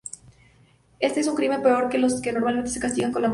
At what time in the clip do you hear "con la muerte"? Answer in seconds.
3.11-3.29